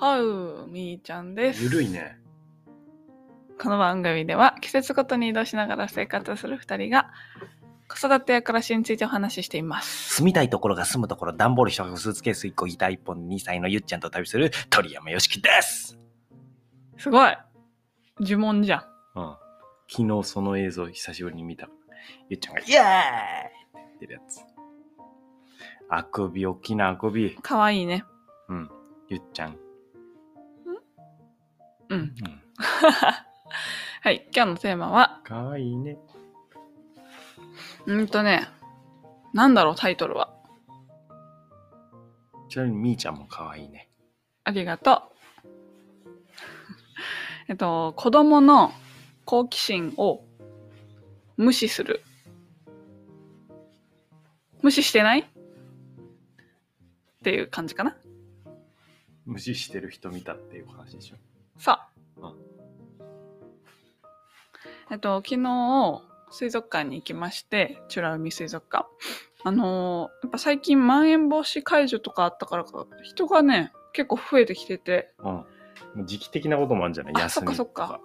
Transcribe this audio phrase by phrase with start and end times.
[0.00, 1.64] はうみーちゃんです。
[1.64, 2.20] ゆるいね。
[3.60, 7.10] この番組では季節ごとに移動しながら生活する2人が
[7.88, 10.14] 子育てや暮らしについてお話ししています。
[10.18, 15.98] 住みたいところが住むところ、段ボール一箱、スーツケース1個、ギター1本、2歳のゆっちゃんと旅する鳥山よしきです。
[16.96, 17.36] すごい
[18.20, 18.76] 呪文じゃ
[19.16, 19.18] ん。
[19.18, 19.36] うん。
[19.88, 21.68] 昨日その映像久しぶりに見た。
[22.28, 22.80] ゆっちゃんが、イエーイって
[23.74, 24.42] 言ってるやつ。
[25.88, 27.34] あくび、大きなあくび。
[27.34, 28.04] かわいいね。
[28.48, 28.70] うん。
[29.08, 29.58] ゆっちゃん。
[31.88, 31.98] うん。
[31.98, 32.14] うん。
[34.02, 35.98] はい、今日のテーマは、かわいいね。
[37.86, 38.46] うんとね、
[39.32, 40.34] なんだろう、タイトルは？
[42.48, 43.90] ちなみにみーちゃんもかわいいね。
[44.44, 45.48] ありがとう。
[47.48, 48.72] えっと、子供の
[49.24, 50.24] 好奇心を
[51.36, 52.02] 無視する。
[54.62, 55.20] 無視してない？
[55.20, 55.24] っ
[57.22, 57.96] ていう感じかな。
[59.26, 61.16] 無視してる人見たっていう話でしょ。
[61.58, 62.34] さうんあ。
[64.90, 68.86] えっと、昨日、水族館に行きまして、美ら海水族館。
[69.44, 75.24] あのーやっぱ最近まん延防止解除とかあったからか、人がね、結構増えてきてて、うん。
[75.26, 75.44] も
[76.02, 77.14] う時期的なこともあるんじゃない？
[77.16, 78.00] あ休みとそっかそっか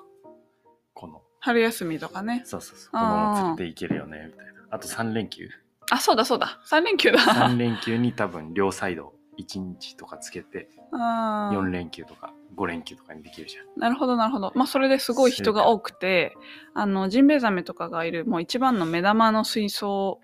[0.94, 2.42] この、春休みとかね。
[2.46, 2.92] そうそうそう。
[2.92, 4.54] 子供連れて行けるよね、みたいな。
[4.72, 5.50] あと3連休。
[5.92, 6.60] あ、そうだそうだ。
[6.70, 7.20] 3連休だ。
[7.20, 13.80] 3連休に多分両サイド1日とかつけて、 あー4連休とか5連休とかにできるじゃん。
[13.80, 14.52] なるほどなるほど。
[14.56, 16.36] まあそれですごい人が多くて、
[16.74, 20.20] あの、ジンベエザメとかがいるもう一番の目玉の水槽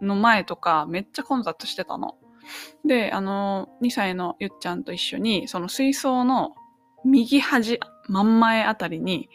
[0.00, 2.16] の前とかめっちゃ混雑してたの。
[2.84, 6.54] で、あの、2歳のゆっちゃんと一緒に、その水槽の
[7.04, 9.28] 右端、真ん前あたりに、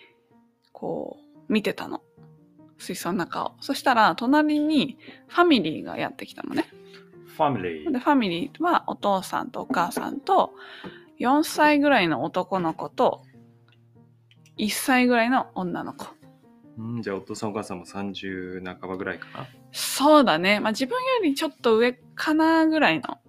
[0.71, 1.17] こ
[1.49, 2.01] う、見てたの。
[2.79, 3.53] 水槽の中を。
[3.61, 6.65] そしたら、隣にファミリーがやってきたのね。
[7.27, 7.91] ファミリー。
[7.91, 10.53] で、ファミリーはお父さんとお母さんと、
[11.19, 13.23] 4歳ぐらいの男の子と、
[14.57, 16.07] 1歳ぐらいの女の子。
[16.77, 19.47] うん、じゃあお父さんお母さんも30半ばぐらいかな？
[19.71, 20.59] そうだね。
[20.59, 23.19] まあ自分よりちょっと上かなぐらいの。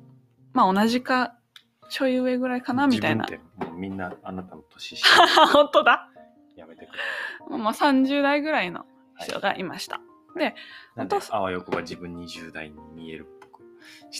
[0.52, 1.36] まあ同じか、
[1.90, 3.24] ちょい上ぐらいかなみたいな。
[3.24, 6.08] 自分ってもうみんなあなたの年下 本当だ。
[6.56, 6.92] やめてく
[7.50, 7.58] れ。
[7.58, 8.86] まあ30代ぐらいの
[9.20, 10.00] 人がいました。
[10.34, 13.64] なんでお父さあわよくば自分20代に見えるっぽく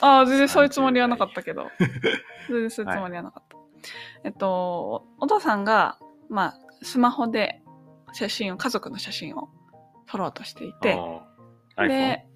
[0.01, 1.71] ああ、全然そういうつもりはなかったけけど。
[2.49, 3.54] 全然そういうつもりはなかった。
[4.25, 7.63] えっと、お父さんが、まあ、スマホで
[8.13, 9.49] 写真を、家族の写真を
[10.07, 10.97] 撮ろうとしていて、
[11.77, 12.27] で、で、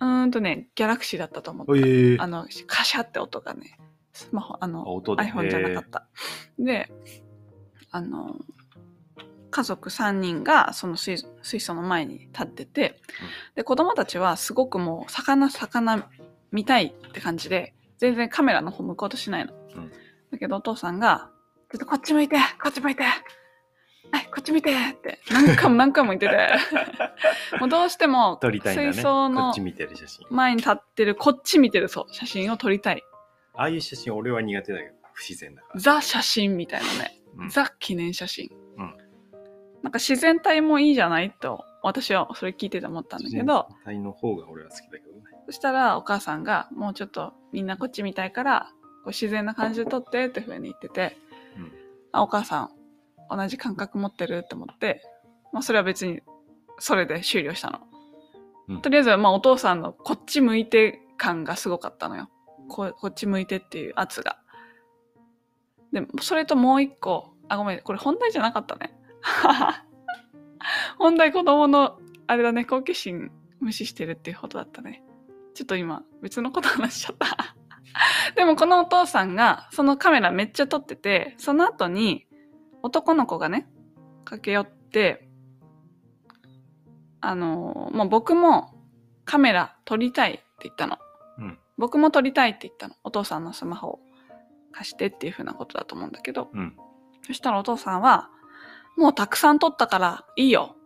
[0.00, 1.72] うーんとね、ギャラクシーだったと思った。
[1.72, 3.78] iPhone えーあの、カシャって音がね、
[4.12, 6.06] スマホ、あの、iPhone じゃなかった。
[6.58, 6.90] で、
[7.90, 8.36] あの、
[9.50, 13.00] 家族3人がその水水槽の前に立ってて、
[13.54, 16.08] で、子供たちはすごくもう、魚、魚
[16.52, 19.52] 見たいって感じで、全然カメラの方向こうとしないの。
[19.74, 19.92] うん
[20.30, 21.30] だけどお父さんが、
[21.70, 23.02] ちょっとこっち向いて、こっち向いて、
[24.10, 26.48] はい、こっち見てって、何回も何回も言ってて、
[27.60, 28.92] もうどうしても撮りたいんだね。
[28.92, 29.52] 水槽の。
[30.30, 33.02] 前に立ってる、こっち見てる、そう、写真を撮りたい。
[33.54, 35.80] ああいう写真俺は苦手だけど、不自然だから。
[35.80, 37.20] ザ写真みたいなね。
[37.36, 38.50] うんザ記念写真。
[38.76, 38.96] うん
[39.82, 45.22] なんか自然体もいいじゃないと、私はそれ聞いてて思ったんだけど、全体の方が俺は好きだけどね。
[45.46, 48.72] そしたらお母さんが、もうちょっとみんなこっち見たいから、
[49.08, 51.16] こう自然な感じで撮ってってふうに言ってて、
[51.56, 51.72] うん
[52.12, 52.70] あ、お母さん、
[53.34, 55.02] 同じ感覚持ってるって思って、
[55.50, 56.20] まあそれは別に、
[56.78, 57.80] それで終了したの。
[58.68, 62.28] うんとりあえず、まあお父さんのこっち向いて感がすごかったのよ。
[62.68, 64.38] ここっち向いてっていう圧が。
[65.90, 68.94] で、それともう一個、あ、ごめん、これ本題じゃなかったね。
[70.98, 73.30] 本題子供の、あれだね、好奇心
[73.60, 75.02] 無視してるっていうことだったね。
[75.54, 77.57] ちょっと今、別のこと話しちゃった。
[78.36, 82.26] でもこのお父さんが、そのカメラめっちゃ撮ってて、その後に、
[82.82, 83.68] 男の子がね、
[84.24, 85.28] 駆け寄って、
[87.20, 88.74] あのーもう僕も
[89.24, 90.98] カメラ撮りたいって言ったの。
[91.38, 91.58] うん。
[91.76, 92.94] 僕も撮りたいって言ったの。
[93.02, 94.00] お父さんのスマホを
[94.72, 96.50] 貸してっていう風なことだと思うんだけど。
[96.52, 96.76] うん。
[97.26, 98.30] そしたらお父さんは、
[98.96, 100.76] もうたくさん撮ったからいいよ。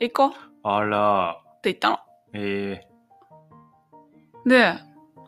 [0.00, 1.98] 行こうってあら、言ったの。
[2.34, 2.80] え
[4.46, 4.74] で、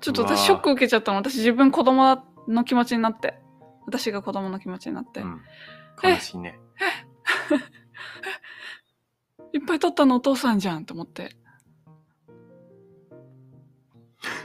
[0.00, 1.18] ちょっと私ショック受けちゃったの。
[1.18, 3.38] 私自分子供の気持ちになって。
[3.86, 5.20] 私が子供の気持ちになって。
[5.20, 5.40] ー、うん。
[6.02, 6.58] 悲しいね。
[9.52, 11.30] いっぱい撮ったのお父さんじゃんと思って。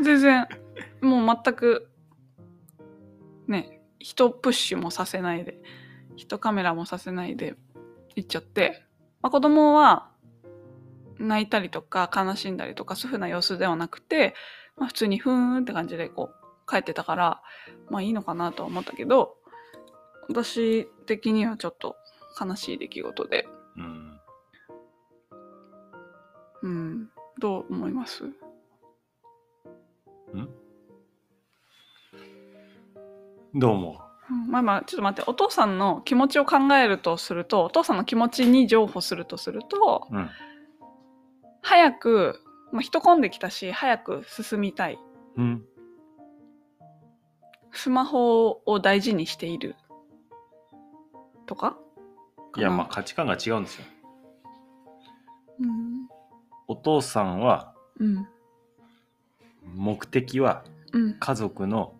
[0.01, 0.47] 全然、
[1.01, 1.91] もう全く、
[3.47, 5.61] ね、人プッシュもさせないで、
[6.15, 7.55] 人カメラもさせないで
[8.15, 8.83] 行っちゃって、
[9.21, 10.11] まあ、子供は
[11.19, 14.33] 泣いたりとか悲しんだりとかそういうふうな様子ではなくて、
[14.77, 17.41] まあ、普通にふーんって感じでこう帰ってたから、
[17.89, 19.35] まあいいのかなとは思ったけど、
[20.29, 21.95] 私的にはちょっと
[22.39, 23.47] 悲しい出来事で、
[23.77, 24.19] うん。
[26.63, 27.09] うん、
[27.39, 28.23] どう思います？
[28.23, 28.33] ん？
[33.55, 34.33] どう思う？
[34.33, 34.47] ん。
[34.47, 35.29] まあまあちょっと待って。
[35.29, 40.29] お父さんの気持ちを考えるとするとお父さんの気持ちに譲歩するとするとううん。
[41.63, 42.41] 早く、
[42.71, 44.99] まあ、人混んできたし早く進みたい。
[45.37, 45.65] うん。
[47.73, 49.75] スマホを大事にしている。
[51.45, 51.77] とか？
[52.57, 53.85] いや、まあ価値観が違うんですよ。
[55.59, 56.07] うん。
[56.67, 58.27] お父さんは、うん。
[59.75, 60.63] 目的は
[60.93, 61.19] うん。
[61.19, 61.95] 家族の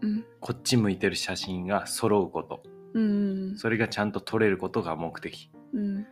[0.00, 0.24] うん。
[0.40, 2.62] こっち向いてる写真が揃うこと。
[2.94, 3.56] うん。
[3.56, 5.50] それがちゃんと撮れることが目的。
[5.72, 6.06] うん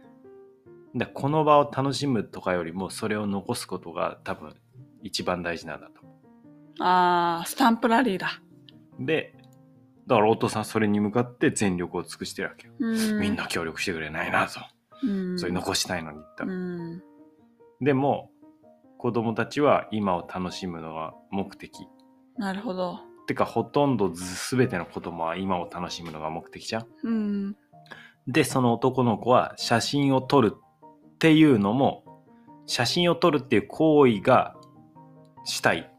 [0.94, 4.54] でこの場を楽しむとかよりもそれを残すことが多分
[5.02, 6.14] 一番大事なんだと思
[6.80, 8.40] あースタンプラリーだ、
[9.00, 9.04] う。
[9.04, 9.34] で、
[10.06, 12.72] だからお父さんはそれに向かって全力を尽くしてるわけよ。
[12.78, 14.60] うん、みんな協力してくれないなと。
[15.02, 16.54] うんそれ残したいのに言ったうら。
[16.54, 17.02] ん
[17.80, 18.30] でも
[18.98, 21.86] 子供たちは今を楽しむのが目的。
[22.36, 26.86] なるほどてかほとんどず全ての子供は今を楽しむのが目的じゃん。
[27.02, 27.56] うん
[28.26, 30.54] で、その男の子は写真を撮る
[31.24, 32.04] っていうのも、
[32.66, 34.56] 写真を撮るっていう行為が
[35.46, 35.90] したい。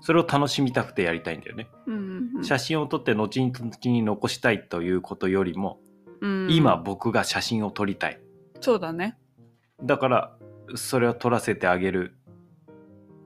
[0.00, 1.68] それを楽しみたくてやりたいんだよね。
[1.86, 3.52] うんうん写真を撮って後に
[3.84, 5.78] に残したいということよりも、
[6.20, 8.20] うん今僕が写真を撮りたい。
[8.60, 9.18] そうだね
[9.84, 10.36] だから、
[10.74, 12.16] それを撮らせてあげる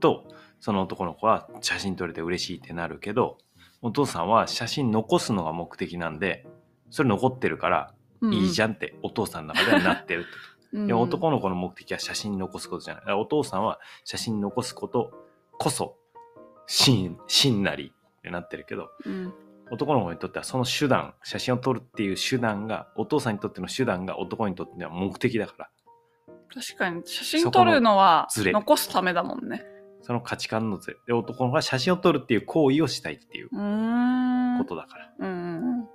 [0.01, 0.29] と、
[0.61, 3.39] その男の子は写真撮れて嬉しいってなるけど、
[3.81, 6.47] お父さんは写真残すのが目的なんで、
[6.91, 7.95] それ残ってるから
[8.31, 10.87] いいじゃゃんってお父さんの中ではなってるってことん。
[10.87, 13.15] いや男の子の目的は写真残すことじゃない。
[13.15, 15.13] お父さんは写真残すこと
[15.59, 15.97] こそ
[16.67, 19.33] 真真なりってなってるけど、うん。
[19.71, 25.71] 男の子にとってはその手段、写真を撮るっていう手段が、お父さんにとっての手段が男にとっては目的だから、
[26.55, 29.63] 確かに写真撮るのは残すためだもんね。
[30.03, 30.97] その価値観のずれ。
[31.07, 35.89] で、男の子は写真を撮るっていう行為をしたいっていうことだから、うんうん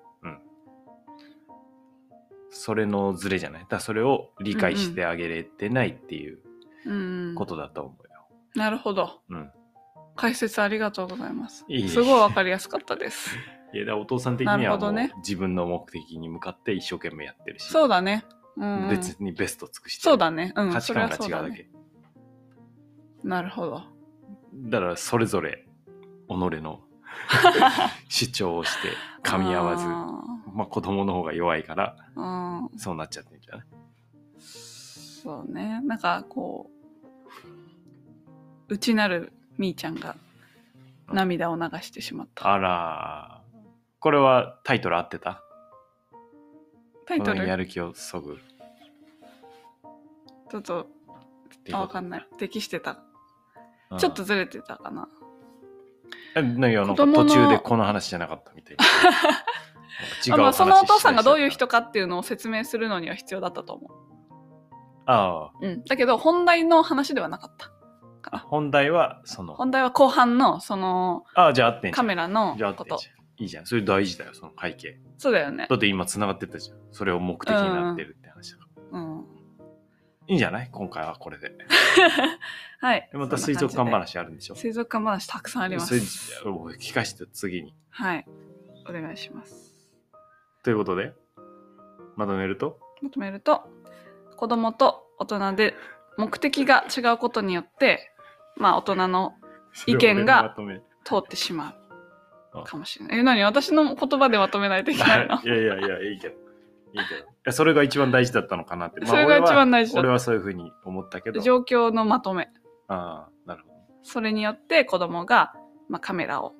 [2.51, 3.66] それのズレじゃない？
[3.69, 6.40] だそれを理解してあげれてないっていう
[6.86, 6.94] う
[7.31, 7.36] ん。
[7.36, 8.28] ことだと思うよ。
[8.56, 9.22] なるほど。
[9.30, 9.51] うん。
[10.16, 11.63] 解説ありがとうございます。
[11.68, 13.36] いえいえすごいわかりやすかったです。
[13.74, 18.25] いや、だお父さん的にはもうね自分の目的に向かって一生懸命やってるし、そうだね。
[18.57, 18.84] うん。
[18.84, 20.04] うん別にベスト尽くしてる。
[20.12, 20.51] そうだね。
[20.56, 21.69] うん価値観が違うだけ。
[23.24, 23.84] なるほど。
[24.54, 25.68] だからそれぞれ
[26.28, 26.81] 己の
[28.10, 28.90] 主張をして
[29.24, 30.22] 噛み合わず、あ
[30.54, 32.80] まあ子供の方が弱いからーうん。
[32.80, 33.66] そうなっちゃってるんじゃない？
[34.40, 35.81] そうね。
[35.84, 36.69] なんかこ
[38.69, 40.16] う内なるみーちゃんが
[41.12, 42.51] 涙を流してしまった。
[42.54, 43.60] あらー。
[44.00, 45.44] これはタイトル合ってた？
[47.06, 48.38] タイトこのやルる気をそぐ。
[50.50, 50.88] ちょっと
[51.74, 52.28] あわかんない。
[52.38, 53.00] 適してた。
[53.92, 53.98] うん。
[53.98, 55.10] ちょっとずれてたかな。
[56.36, 58.86] えなんか途中でこの話じゃなかったみたいな
[60.25, 63.90] 違あまあ、そのお父さんがどういう人かっていうのを説明するのには必要だったと思
[65.06, 67.72] あう、うん、だけど本題の話ではなかった。
[68.31, 69.56] あ本題はその。
[69.56, 71.94] 本題は後半のそのああじゃあ合ってんじゃん。
[71.94, 73.44] カメラのじゃあ合ってんことじゃん。
[73.44, 73.65] いいじゃん。
[73.65, 75.68] それ大事だよその背景そうだよね。
[75.70, 76.77] だって今繋がってたじゃん。
[76.91, 79.00] それを目的になってるって話だから。
[79.00, 79.25] うん。
[80.27, 80.70] いいんじゃない？
[80.72, 81.51] 今回はこれで。
[82.82, 83.10] はい。
[83.12, 84.56] でまた水族館話あるんでしょ？
[84.56, 87.74] 水族館話たくさんありまそれすを聞かして次に。
[87.89, 88.25] はい。
[88.88, 89.68] お願いします
[90.63, 91.13] ということで
[92.16, 92.80] まとめると？
[93.01, 93.63] まとめると
[94.36, 95.74] 子供と大人で
[96.18, 98.12] 目的が違うことによって
[98.58, 99.34] まあ大人の
[99.88, 101.75] 意見がそれを俺まとめ通ってしま
[102.54, 103.20] うかもしれない。
[103.20, 103.44] え何？
[103.44, 105.42] 私の言葉でまとめないといけないの？
[105.44, 106.36] いやいやいやいいけど。
[106.92, 107.22] いいけど。
[107.22, 111.39] いやそれが一番大事だったのかなって、それが一番大事だ俺は俺はそういうふうに思ったけど。
[111.39, 112.50] 状況のまとめ。
[112.88, 113.75] ああなるほど。
[114.01, 115.54] それによって子供が、
[115.88, 116.54] まあ、カメラを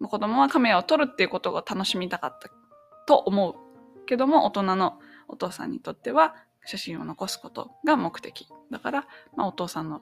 [0.00, 2.48] まあ子供はカメラを撮るっていうことが楽しみたかった
[3.06, 3.54] と思う
[4.06, 8.48] けども大人のお父さんにとっては写真を残すことが目的。
[8.70, 9.06] だから、
[9.36, 10.00] まあ、お父さんの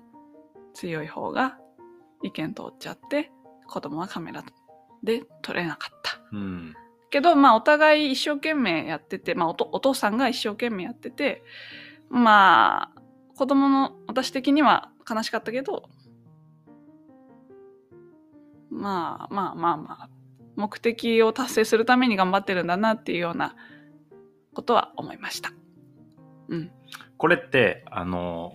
[0.75, 1.59] 強い方が
[2.23, 3.31] 意見通っちゃって
[3.67, 4.45] 子供はカメラ
[5.03, 6.21] で撮れなかった。
[6.33, 6.75] うん
[7.11, 11.43] けどまあお互い一生懸命やってて、まあ、おお父さんが一生懸命やってて
[12.09, 13.01] まあ
[13.37, 15.91] 子供の私的には悲しかったけど
[18.71, 20.11] まあまあまあまあ
[20.61, 23.57] 目的を達成するために頑張ってるんだなっていうような
[24.55, 25.53] ことは思いました。
[26.49, 26.71] うん。
[27.17, 28.55] これってあの、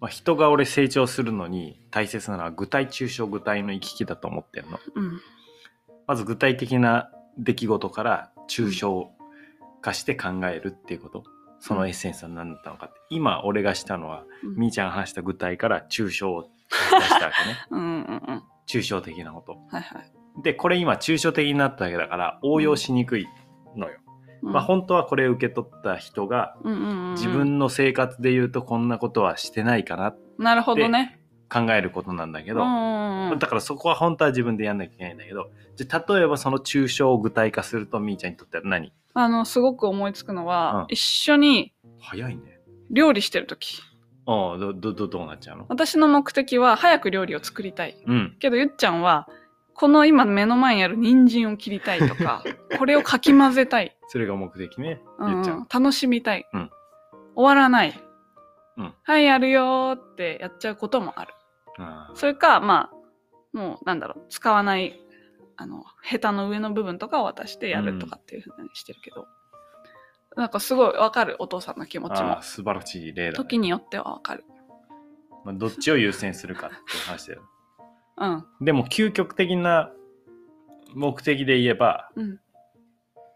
[0.00, 5.20] まあ、人が俺成長するのに大切なのは具体抽象具体の行き来だと思ってるのうん。
[6.06, 9.10] まず具体的な出来事から抽象
[9.80, 11.24] 化して考えるっていうこと、
[11.60, 16.48] そのエッセンスは何だったのかって今俺がしたのはうんみーちゃんが話した具体から抽象を出
[17.04, 18.42] したわけね うんうんうん。
[18.66, 20.12] 抽象的なことはいはい。
[20.42, 23.26] でこれ今抽象的になったわけだから応用しにくい
[23.76, 23.98] のよ、
[24.42, 24.52] うん。
[24.52, 26.56] まあ本当はこれを受け取った人が
[27.16, 31.18] 自分の生活で言うとこんなことはしてないかななるほどね。
[31.50, 38.90] 考えることなんだけど、だからそこは本当は自分でやんなきゃいけないんだけどじゃあ例えばその抽象を具体化するとみーちゃんにとっては何？
[39.14, 40.94] あの、すごく思いつくのは、うん。
[40.94, 42.60] 一緒に早いね。
[42.90, 43.82] 料理してる時。
[44.24, 45.66] ああどどどどうなっちゃうの？
[45.68, 48.02] 私の目的は早く料理を作りたい。
[48.06, 48.36] うん。
[48.38, 49.28] けど、ゆっちゃんは、
[49.74, 52.44] この今目の前にある人参を切りたいとか、
[52.78, 53.96] これをかき混ぜたい。
[54.08, 55.02] それが目的ね。
[55.18, 55.66] うん。
[55.72, 56.70] 楽しみたい、うん。
[57.34, 58.00] 終わらない。
[58.76, 58.94] うん。
[59.02, 61.34] はい、やるよーってやっちゃうこともある。
[62.14, 65.00] それか、まあ、もう、なんだろう、使わない、
[65.56, 69.26] あの、ヘタの上の部分とかを渡してやるとかっていうふうにしてるけど、
[70.36, 72.40] なんかすごいわかる、お父さんの気持ちも。
[72.42, 73.36] 素晴らしい例だ、ね。
[73.36, 74.44] 時によってはわかる。
[75.44, 77.42] まあ、どっちを優先するかっていう話だよ
[78.28, 78.64] うん。
[78.64, 79.90] でも究極的な
[80.94, 82.40] 目的で言えば、うん。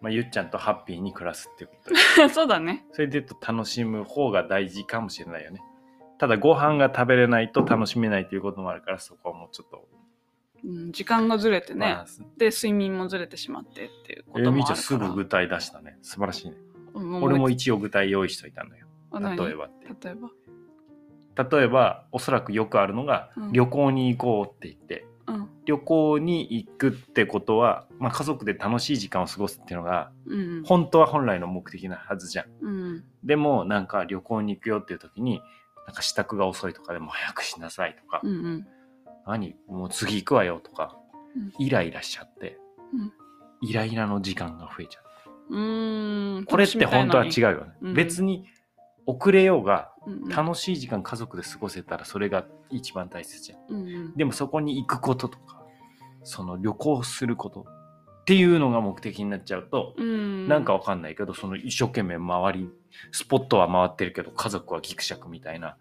[0.00, 1.76] まあ、ゆっちゃんとハッピーに暮らすっていうこ
[2.16, 2.84] とよ そうだね。
[2.92, 5.60] それで言うと楽しむ方が大事かもしれないよね
[6.18, 9.88] ただご飯が食べれないと楽しめないということもあるからそこはもうちょっと
[10.64, 12.06] うん、時間がずれてね、まあ
[12.38, 15.10] で、睡眠もずれてしまってっていうこえともみーちゃんすあるから。
[15.14, 16.56] ぐ具体出したね素晴らしいね
[16.94, 20.30] うん俺も一応具体用意しといたんだよ例えばって例えば？
[21.36, 25.48] 例えばおそらくよくあるのが、うん旅行に行こうって言ってうん。
[25.64, 30.62] 旅行に行くってことは、まあ、家族で楽しい時間を過ごすっていうのがうん。
[30.64, 33.04] 本当は本来の目的なはずじゃんうん。
[33.24, 35.40] でもなんか旅行に行くよっていう時に
[35.86, 38.30] なんか支度が遅いとかでも早くしなさいとか、うん。
[38.30, 38.66] うん。
[39.26, 39.56] 何？
[39.68, 40.96] もう次行くわよとか、
[41.34, 42.58] うんイライラしちゃって、
[42.94, 43.12] うん
[43.60, 45.00] イライラの時間が増えちゃ
[45.50, 46.44] ううーん。
[46.44, 48.46] これって本当は違うよね、うん別に
[49.06, 49.92] 遅れようが。
[50.28, 54.16] 楽しい時間家族で過ごせたらそれが一番大切じゃんうんうん。
[54.16, 55.64] でもそこに行くこととか
[56.22, 57.66] その旅行すること
[58.20, 60.48] っていうのが目的になっちゃうと、うん。
[60.48, 62.70] なんかわかんないけどその一生懸命周り
[63.10, 65.76] スポットは回ってるけど家族はギクシャクみたいな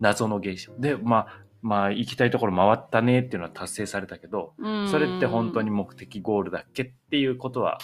[0.00, 1.26] 謎の現象でまあ
[1.62, 7.78] まあ行きたいところ回ったねっていうのは達成されたけどうん、それって本当に目的ゴールだっけっていうことは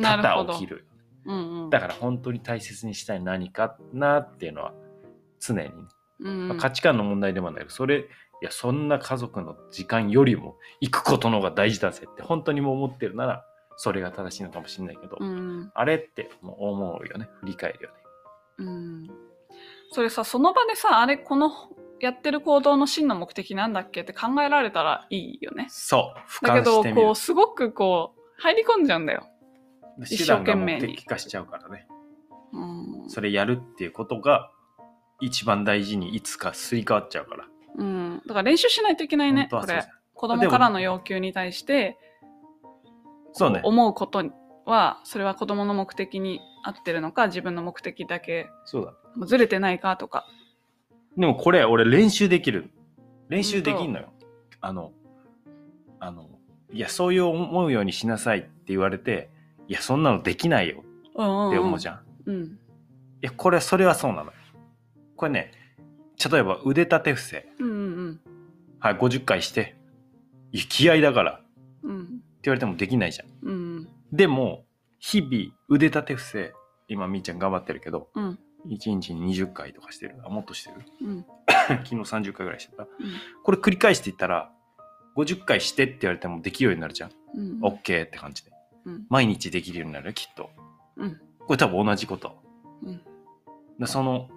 [0.00, 0.86] 多々起きる
[1.24, 4.74] うんうん、だから本当に大切にしたい何かなっていうのは
[5.40, 5.72] 常にね、
[6.20, 7.60] うんまあ価値観の問題でもない。
[7.60, 8.04] けどそれい
[8.44, 13.44] やそんな家族の時間よりも行くことの方が大事だぜって本当にもう思ってるなら
[13.76, 15.70] それが正しいのかもしれないけど、うん。
[15.74, 17.28] あれってもう思うよね。
[17.40, 17.96] 振り返るよね。
[18.58, 19.10] うん、
[19.92, 21.50] それさその場でさあれこの
[22.00, 25.66] やってる行動の真の目的なんだっけって考えられたらいいよね。
[25.70, 26.18] そう。
[26.28, 29.28] 俯だけどこうすごくこう入り込んじゃうんだよ、
[30.08, 31.86] 手段が目的化しちゃうからね。
[32.52, 33.10] うん。
[33.10, 34.50] それやるっていうことが
[35.20, 37.44] 一番大事にいつかすり替わっちゃうから。
[37.76, 39.84] うん、だから練習しないといけないねこれ。
[40.14, 41.98] 子供からの要求に対して
[43.32, 43.60] そうね。
[43.64, 44.24] 思うこと
[44.66, 48.48] はそれは子供の目的に合ってるのか自分の目的だけ。
[48.64, 48.92] そうだ。
[49.16, 50.26] もうずれてないかとか。
[51.16, 52.70] でもこれ俺練習できる。
[53.28, 54.12] 練習できんのよ。
[54.60, 54.92] あの
[55.98, 56.28] あの
[56.72, 59.30] いやそういう思うようにしなさいって言われて
[59.68, 60.82] いやそんなのできないよ。
[61.10, 62.58] って思うじゃん、いうん
[63.20, 64.32] やこれそれはそうなのよ。
[65.16, 65.52] これね
[66.30, 67.48] 例えば腕立て伏せ。
[67.58, 67.72] うんう
[68.10, 68.20] ん
[68.80, 69.76] はい50回して。
[70.52, 71.32] いや気合だから。
[71.32, 71.44] って
[71.84, 71.90] うん。
[71.90, 72.08] うん
[72.42, 73.28] 言われてもできないじゃん。
[73.48, 74.64] うんでも
[74.98, 76.52] 日々腕立て伏せ
[76.88, 78.38] 今みーちゃん頑張ってるけどうん。
[78.68, 80.16] 1日に20回とかしてる。
[80.24, 80.76] あもっとしてる？
[81.02, 81.26] うん。
[81.84, 82.86] 昨日30回ぐらいしてた。
[83.42, 84.50] これ繰り返していったら
[85.16, 88.50] 50回してって言われてもできるようになるじゃん、うんオッケーって感じで。
[88.50, 88.51] うん
[89.08, 90.50] 毎日できるようになるよきっと。
[90.96, 91.20] うん。
[91.46, 92.36] これ多分同じこと。
[92.82, 93.00] うん。
[93.78, 94.28] だその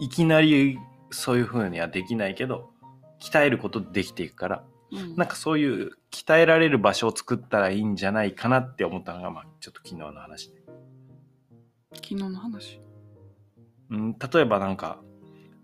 [0.00, 0.78] いきなり
[1.10, 2.70] そういう風にはできないけど
[3.20, 5.16] 鍛えることでできていくからうん。
[5.16, 10.62] なんかそういう鍛えられる場所を作ったらいいんじゃないかなって思ったのが、まあ、ちょっと昨日の話で、
[11.94, 12.80] 昨日の話？
[13.90, 15.00] うん、例えばなんか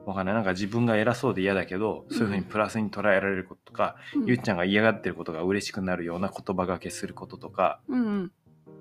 [0.07, 0.35] わかんない。
[0.35, 4.27] なんか自分が偉そうで嫌だけどそういう風にプラスに捉えられることとか、うん。
[4.27, 8.33] ゆっちゃんが嫌がってることが嬉しくなるような言葉がけすることとかうんうん。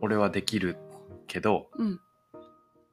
[0.02, 0.78] 俺はできる
[1.28, 2.00] けどうん。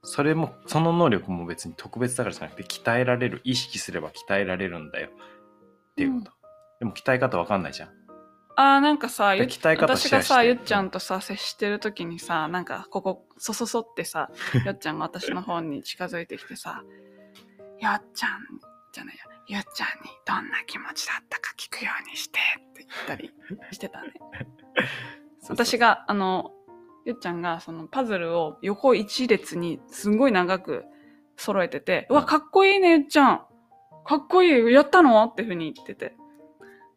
[0.02, 5.10] それもその能力も別に特別だからじゃなくて鍛えられる意識すれば鍛えられるんだよ。
[5.10, 6.30] っていうこと、
[6.78, 8.06] でも鍛え方わかんないじゃん。
[8.58, 14.30] あーなんかさ私がさゆっちゃんとさ接してる時にさなんかここそそそってさ
[14.64, 16.82] ゆっちゃんが私の方に近づいてきてさ
[17.80, 18.40] 「ゆっちゃん
[18.92, 22.38] じゃないやゆっちゃんにどんな気持ちだったか聞くようにして」
[22.70, 23.32] って言ったり
[23.72, 24.12] してたね
[25.48, 26.52] 私ががあの
[27.04, 30.84] ゆっちゃんがそのパズルを横一列にすんごい長く
[31.36, 33.46] 揃えてて、うわ、かっこいいね、ゆっちゃん。
[34.04, 36.16] かっこいい、やったのっていうふうに言ってて。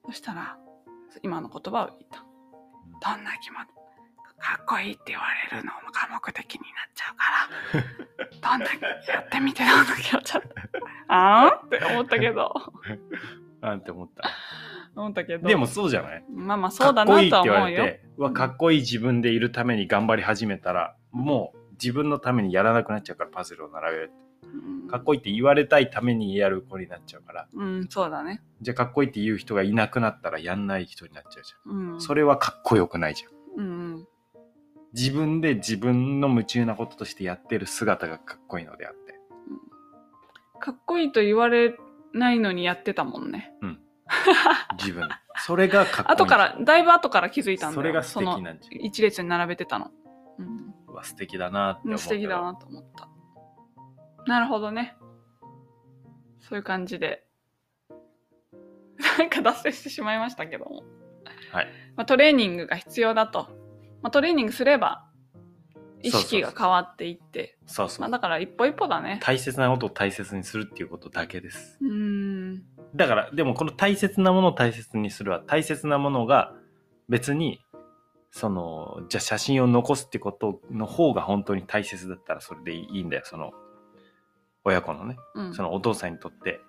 [0.06, 0.58] そしたら、
[1.22, 2.26] 今の言葉を言った。
[3.16, 3.68] どんな気持ち、
[4.40, 7.24] かっこいいって言われるのも科目的になっちゃうか
[7.84, 7.86] ら、
[8.42, 10.50] どんな、やってみてどんな気持ちだった。
[11.08, 11.66] あー？
[11.66, 12.54] って思ったけど。
[13.62, 14.30] なんて思った？
[14.96, 15.48] 思ったけど。
[15.48, 16.24] でもそうじゃない？
[16.30, 17.84] まあまあそうだないとは思うよ。
[17.86, 24.12] 言わかっこいい自分でいるために頑張り始めたら、もう自分のためにやらなくなっちゃうから、パズルを並べる。
[24.44, 28.42] うんかっこいいって言われたいためにやる子になっちゃうから、うん、そうだね。
[28.60, 31.94] じゃあかっこいいって言う人がいなくなったらやんない人になっちゃうじゃん。
[31.94, 32.02] うん。
[32.02, 33.32] それはかっこよくないじゃん。
[34.94, 39.20] 自分で自分の夢中なこととしてやってる姿がかっこいいのであって。
[40.60, 41.78] かっこいいと言われ
[42.14, 43.54] ないのにやってたもんね。
[44.78, 45.08] 自分。
[45.46, 46.16] それがかっこいい。
[46.16, 47.82] 後から、だいぶ後から気づいたんだよ。
[47.82, 49.92] それが素敵のなんじ一列に並べてたの。
[50.38, 50.46] うん。
[50.46, 50.74] ゃん。
[50.88, 52.04] うわ、素敵だなって思った。
[52.04, 53.10] 素敵だなと思った。
[54.26, 54.98] なるほどね。
[56.40, 57.26] そういう感じで。
[59.18, 60.84] なんか脱線してしまいましたけども。
[61.52, 61.68] はい。
[61.96, 63.59] まあ、トレーニングが必要だと。
[64.02, 65.06] まあ、トレーニングすれば、
[66.02, 67.58] 意識が変わっていって。
[67.66, 68.02] そうそう。
[68.02, 69.20] まあ、だから一歩一歩だね。
[69.22, 71.78] 大切なことを大切にするっていうことだけです。
[71.82, 72.64] うーん。
[72.96, 76.54] だから、でもこの大切なものを大切にするは、大切なものが
[77.10, 77.60] 別に、
[78.32, 83.24] その、じゃあ写真を残すってことの方が本当に大切だったらそれでいいんだよ。
[83.26, 83.52] その、
[84.64, 85.54] 親子のね、うん。
[85.54, 86.62] そのお父さんにとって、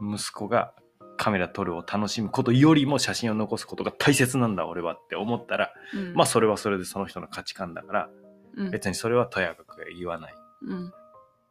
[0.00, 0.14] うん。
[0.14, 0.74] 息子が
[1.16, 6.14] カメラ撮るを楽しむことよりも写真を残すことが大切なんだ俺はって思ったら、うん。
[6.14, 8.08] まあそれはそれでその人の価値観だから
[8.56, 10.34] うん、別にそれはとやかく言わない。
[10.62, 10.92] うん。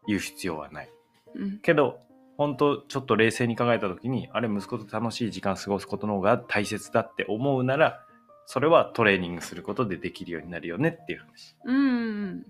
[0.07, 0.89] 言う必要はない。
[1.35, 1.59] うん。
[1.59, 1.99] けど
[2.37, 7.99] 本当ちょっと冷静に考えた時にあれ息子と楽しい時間過ごすことの方が大切だって思うなら
[8.45, 11.55] それはトレーニングすることでできるようになるよねっていう話。
[11.65, 12.45] うんうん。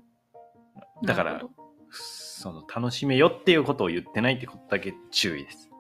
[1.04, 1.42] だから
[1.90, 5.71] その楽しめよっていうことを言ってないってことだけ注意です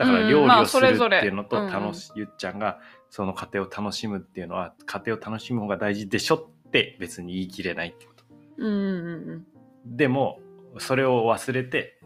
[0.00, 8.24] だからうん料理まあをするっていうのとうんうん楽し、ゆっちゃんがその家庭を楽しむっていうのは家庭を楽しむ方が大事でしょって別に言い切れないってこと。
[8.56, 9.46] うんうん
[9.84, 10.40] でも
[10.78, 11.98] それを忘れて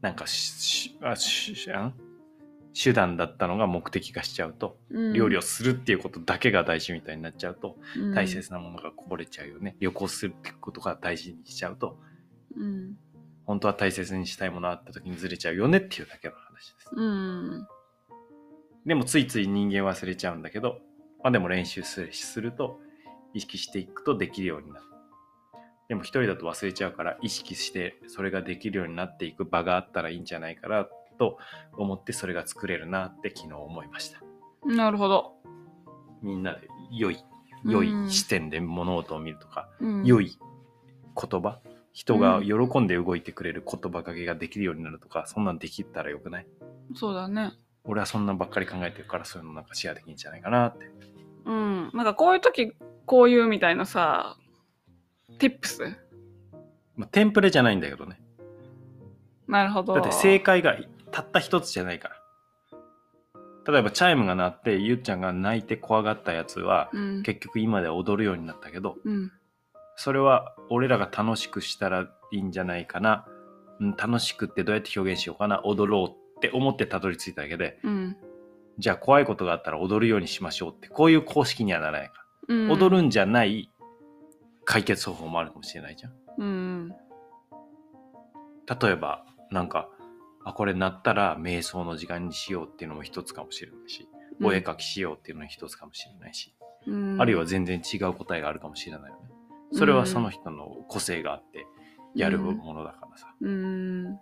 [0.00, 0.24] なんか
[2.74, 5.12] 手段だったのが目的化しちゃうと、うん。
[5.12, 8.14] 料理をするっていうことだけが大事みたいになっちゃうと、うん。
[8.14, 9.76] 大切なものがこぼれちゃうよね。
[9.80, 11.98] 旅行するってことが大事にしちゃうと。
[12.56, 12.94] うん。
[13.48, 17.66] 本当は大切にしたいものあった時にずれちゃうよねっていうだけの話ですうん。
[18.84, 20.80] でもついつい人間忘れちゃうんだけど、
[21.22, 22.78] まあでも練習するすると
[23.32, 24.84] 意識していくとできるようになる。
[25.88, 30.86] でも一人だと忘れちゃうから意識してそれができるようになっていく場があったらいいんじゃないかな
[31.18, 31.38] と
[31.78, 34.20] 思ってそれが作れるなって昨日思いました。
[34.66, 35.32] なるほど。
[36.20, 37.18] みんなで良い、
[37.64, 40.36] 良うんい視点で物事を見るとか、うん良い
[41.16, 41.60] 言葉、
[41.98, 46.46] 人が喜んで動いてくれる言葉かけができるようになるとか、そんなんできたらよくない？
[46.94, 47.54] そうだね。
[47.82, 50.88] 俺はそんなんばっかり考えてるからそういうのなんかシェアできるんじゃないかなって。
[51.44, 51.90] うん。
[51.92, 52.72] なんかこういう時、
[53.04, 54.36] こういうみたいなさ、
[55.40, 55.96] tips?
[56.94, 58.20] まあ、テンプレじゃないんだけどね。
[59.48, 59.94] なるほど。
[59.94, 60.76] だって正解が
[61.10, 62.14] たった一つじゃないから。
[63.72, 67.22] 例えばチャイムが鳴ってゆっちゃんが泣いて怖がったやつはうん。
[67.24, 69.32] 結局今では踊るようになったけどうん。
[69.98, 73.26] それは俺らが楽しくしたらいいんじゃないかな、
[73.80, 75.60] うん、楽しくってどうやって表現しようかな。
[75.64, 77.80] 踊ろうって思ってたどり着いただけで。
[77.82, 78.16] うん。
[78.78, 80.86] じゃあ怖いことがあったら踊るようにしましょうって。
[80.86, 82.68] こういう公式にはならないかうん。
[82.68, 83.72] ら、踊るんじゃない
[84.64, 86.12] 解決方法もあるかもしれないじゃん。
[86.38, 86.88] うん。
[88.80, 89.88] 例えばなんか
[90.44, 94.08] あこれなったら瞑想の時間にしようっていうのも一つかもしれないし、
[94.40, 96.54] お絵描きしようっていうのも一つかもしれないし、
[96.86, 97.20] うん。
[97.20, 99.27] あるいは全然違う答えがあるかもしれないよね
[99.72, 101.66] それはその人の個性があって
[102.14, 104.14] やるものだからさ、うん。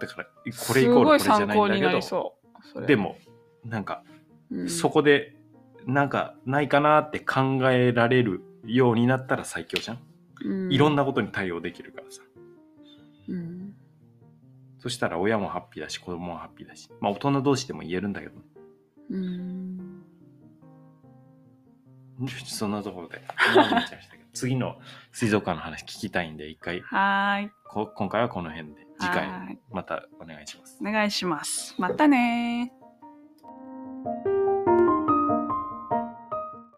[0.00, 2.34] だからこれイコールこれじゃないんだけど
[2.86, 3.16] で、も
[3.64, 4.02] なんか
[4.50, 4.68] うん。
[4.68, 5.34] そこで
[5.86, 9.98] なんかないかなって考えられるようになったら最強じゃん、
[10.44, 10.72] うん。
[10.72, 12.22] いろんなことに対応できるからさ。
[13.28, 13.74] うん。
[14.78, 16.88] そしたら親もハッピーだし子供もハッピーだし。
[17.00, 18.42] まあ大人同士でも言えるんだけどね。
[19.10, 20.02] うん。
[22.46, 23.22] そんなところで。
[23.54, 24.76] 思いましたけど次の
[25.12, 27.50] 水族館の話聞きたいんで一回はーい。
[27.64, 31.74] こ今回はこの辺で次回またお願いしますお願いします。
[31.78, 32.85] またねー。